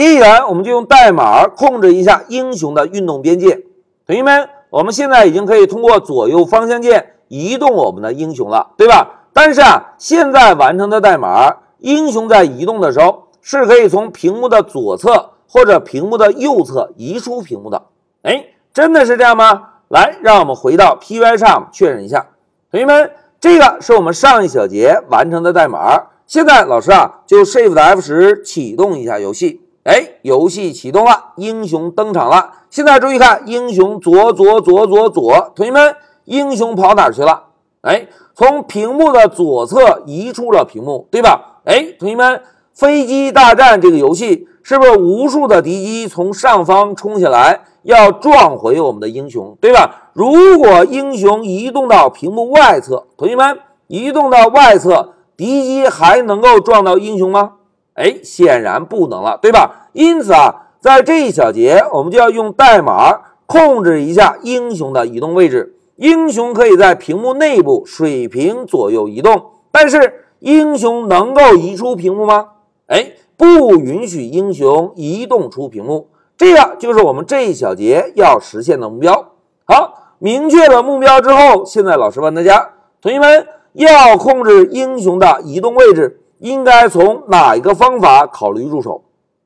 [0.00, 3.66] 接下来我们就用代码控制一下英雄的运动边界。
[4.06, 9.26] 同学们，我们现在已经可以通过左右方向键移动我们的英雄了，对吧？
[9.34, 17.82] 但是啊，现在完成的代码，英雄在移动的时候是可以从屏幕的左侧或者屏幕的右侧移出屏幕的。
[18.22, 19.64] 哎，真的是这样吗？
[19.88, 22.28] 来，让我们回到 Py 上确认一下。
[22.70, 26.04] 同学们，这个是我们上一小节完成的代码。
[26.26, 29.60] 现在老师啊，就 Shift F 十启动一下游戏。
[29.84, 32.50] 哎，游戏启动了，英雄登场了。
[32.68, 35.96] 现在注意看，英雄左左左左左，同学们，
[36.26, 37.44] 英雄跑哪儿去了？
[37.80, 41.60] 哎，从屏幕的左侧移出了屏幕，对吧？
[41.64, 42.42] 哎，同学们，
[42.74, 50.10] 飞机大战这个游戏是不是无数的敌机从上方冲下来，要撞毁我们的英雄，对吧？
[50.12, 55.14] 如果英雄移动到屏幕外侧，同学们，移动到外侧。
[55.36, 57.52] 敌机还能够撞到英雄吗？
[58.00, 59.88] 哎，显然不能了，对吧？
[59.92, 63.12] 因此啊，在这一小节，我们就要用代码
[63.44, 65.76] 控制一下英雄的移动位置。
[65.96, 72.48] 英雄可以在屏幕内部水平左右移动，但是英雄能够移出屏幕吗？
[72.86, 76.08] 哎，不允许英雄移动出屏幕。
[76.38, 79.32] 这个就是我们这一小节要实现的目标。
[79.66, 82.70] 好，明确了目标之后，现在老师问大家，
[83.02, 83.46] 同学们。
[83.72, 89.02] 要控制英雄的移动位置，应该从哪一个方法考虑入手？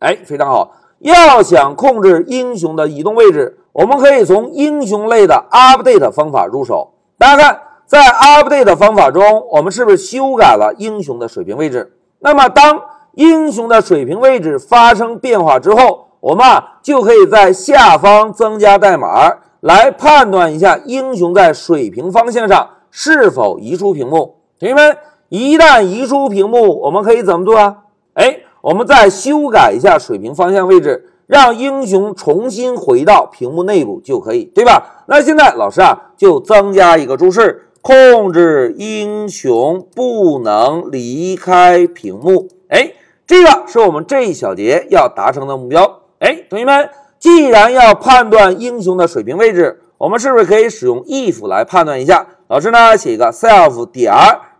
[0.00, 0.72] 哎，非常好。
[0.98, 6.94] 要想控制英雄的移动位置，我们可以从英雄类的 update 方法入手。
[7.16, 11.92] 大家看，在 update 方法中，我们是不是修改了英雄的水平位置？
[12.18, 22.70] 那么，当英雄的水平位置发生变化之后，我们啊就可以在下方增加代码来判断一下英雄在水平方向上。
[22.90, 24.36] 是否移出屏幕？
[24.58, 24.96] 同学们，
[25.28, 27.76] 一旦移出屏幕，我们可以怎么做啊？
[28.14, 35.04] 哎，我们再修改一下水平方向位置，让英雄重新回到屏幕内部就可以，对吧？
[35.06, 42.48] 那现在老师啊，就增加一个注释：控制英雄不能离开屏幕。
[42.68, 42.92] 哎，
[43.26, 46.00] 这个是我们这一小节要达成的目标。
[46.20, 46.88] 哎，同学们，
[47.18, 52.26] 既然要判断英雄的水平位置，我们是不是可以使用 if 来判断一下？
[52.48, 54.12] 老师呢，写一个 self 点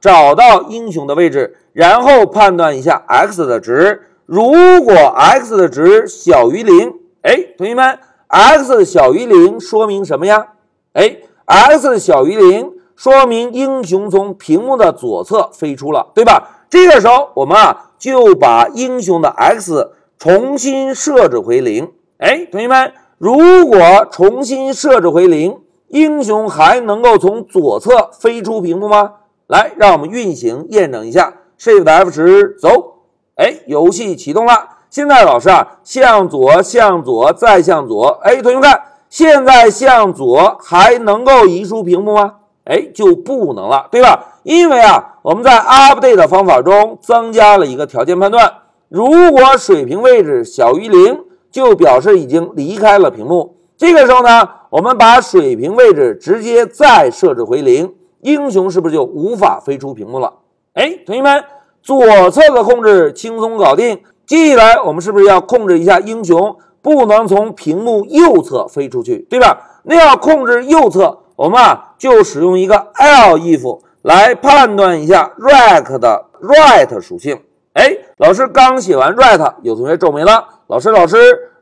[0.00, 4.02] 找到英雄的位置，然后判断一下 x 的值。
[4.26, 4.52] 如
[4.82, 10.48] 果 x 的值小于零，哎，同学们，x 小于零说明什么呀？
[10.94, 16.64] 哎，x 小于零说明英雄从屏幕的左侧飞出了，对吧？
[16.70, 21.90] 这个时候我们啊就把英雄的 x 重新设置回零。
[22.18, 25.58] 哎，同学们，如果重新设置回零。
[25.92, 29.14] 英雄还能够从左侧飞出屏幕吗？
[29.50, 31.34] 来，让我们运行验证一下。
[31.58, 33.00] Shift F 十，走。
[33.34, 34.52] 哎，游戏启动了。
[34.90, 38.20] 现在老师啊，向左，向左，再向左。
[38.22, 42.34] 哎，同学们看，现在向左还能够移出屏幕吗？
[42.64, 44.38] 哎，就不能了，对吧？
[44.44, 48.52] 因为啊，我们在 Update 方法中增加了一个条件判断，
[48.88, 53.56] 如果水平位置小于零，就表示已经离开了屏幕。
[53.76, 54.48] 这个时候呢？
[54.70, 60.32] 我们把水平位置直接再设置回零，英雄是不是就无法飞出屏幕了？
[60.74, 61.44] 哎，同学们，
[61.82, 64.00] 左侧的控制轻松搞定。
[64.26, 69.80] 接下来我们是不是要控制一下英雄不能从屏幕右侧飞出去，对吧？
[69.82, 77.40] 那要控制右侧，我们啊就使用一个 elif 来判断一下 right 的 right 属性。
[77.72, 80.44] 哎，老师刚写完 right，有同学皱眉了。
[80.68, 81.16] 老师，老师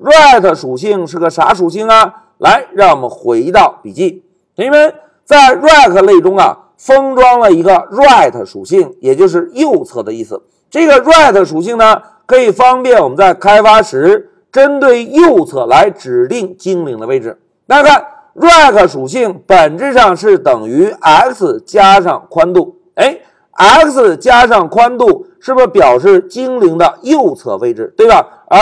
[0.00, 2.24] ，right 属性是个啥属性啊？
[2.38, 4.24] 来，让我们回到笔记，
[4.56, 10.42] 同学们，在 right 类中啊，封装了一个 right 属性，也就是右侧的意思。
[10.70, 17.40] 这个 right 属性呢，可以方便我们在开发时针对右侧来指定精灵的位置。
[17.66, 22.76] 大家看，right 属性本质上是等于 x 加上宽度。
[22.96, 23.18] 哎
[23.52, 28.44] ，x 加上宽度是不是表示精灵的右侧位置，对吧？
[28.48, 28.58] 而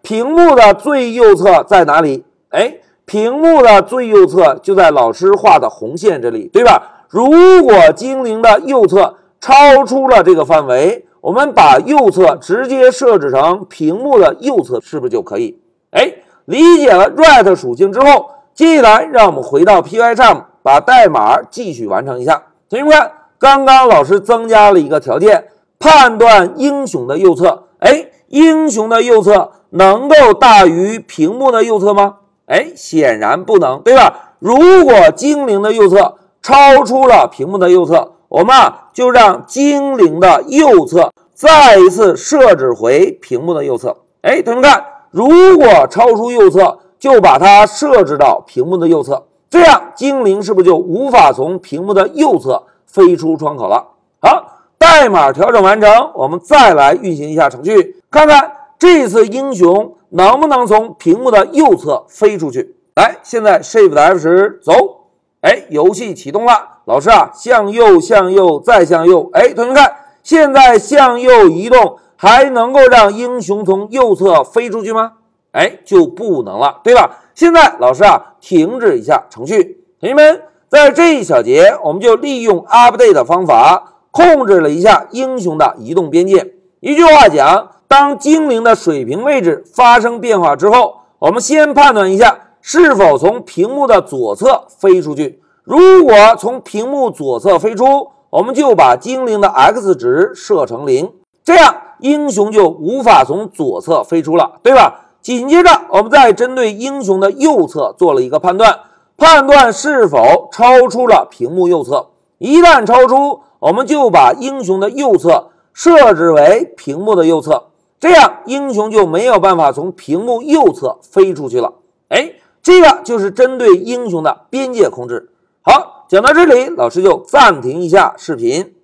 [0.00, 2.24] 屏幕的最右侧在哪里？
[2.48, 2.78] 哎。
[3.06, 7.04] 屏幕的最右侧就在老师画的红线这里，对吧？
[7.08, 15.60] 如果精灵的右侧超出了这个范围，我们把右侧直接设置成屏幕的右侧，是不是就可以？
[15.92, 16.14] 哎，
[16.46, 22.42] 理解了 right 属性之后，接下来让我们回到 Pycharm，把代码继续完成一下。
[22.68, 25.46] 同学们，刚刚老师增加了一个条件，
[25.78, 27.68] 判断英雄的右侧。
[27.78, 32.16] 哎，英雄的右侧能够大于屏幕的右侧吗？
[32.46, 34.34] 哎，显然不能，对吧？
[34.38, 43.96] 如果精灵的右侧超出了屏幕的右侧，我们啊就让精灵的右侧再一次设置回屏幕的右侧。
[44.22, 53.88] 哎，同学们看，如果超出右侧，就把它设置到屏幕的右侧，这样精灵是不是就无法从屏幕的右侧飞出窗口了？
[54.20, 62.74] 好，代码调整完成，我们再来运行一下程序，看看这次英雄能不能从屏幕的右侧飞出去。
[62.94, 65.08] 来，现在 Shift F 十走，
[65.42, 66.52] 哎，游戏启动了。
[66.86, 69.28] 老师啊，向右，向右，再向右。
[69.34, 75.12] 哎，同学们看，现在向右移动，还能够让英雄从右侧飞出去吗？
[75.52, 77.18] 哎，就不能了，对吧？
[77.34, 79.84] 现在老师啊，停止一下程序。
[80.00, 86.54] 同学们，在这一小节，我们就利用 update 的方法控制了一下英雄的移动边界。
[86.80, 95.40] 一句话讲，当精灵的水平位置发生变化之后，我们先判断一下是否从屏幕的左侧飞出去。
[95.62, 101.12] 如果从屏幕左侧飞出，我们就把精灵的 x 值设成零，
[101.44, 105.02] 这样英雄就无法从左侧飞出了，对吧？
[105.22, 108.78] 紧接着，我们再针对英雄的右侧做了一个判断，
[109.16, 112.08] 判断是否超出了屏幕右侧。
[112.38, 117.64] 一旦超出，我们就把英雄的右侧设置为屏幕的右侧，
[117.98, 121.72] 这样英雄就没有办法从屏幕右侧飞出去了。
[122.08, 125.32] 哎，这个就是针对英雄的边界控制。
[125.62, 128.75] 好，讲到这里，老师就暂停一下视频。